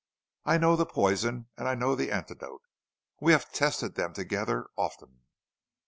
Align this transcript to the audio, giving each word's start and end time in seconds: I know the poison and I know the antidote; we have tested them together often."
I 0.45 0.57
know 0.57 0.75
the 0.75 0.87
poison 0.87 1.49
and 1.59 1.67
I 1.67 1.75
know 1.75 1.93
the 1.93 2.11
antidote; 2.11 2.63
we 3.19 3.33
have 3.33 3.51
tested 3.51 3.93
them 3.93 4.13
together 4.13 4.67
often." 4.75 5.25